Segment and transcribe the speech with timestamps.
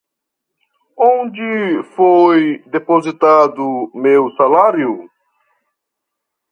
[0.97, 5.07] Onde foi depositado meu salário?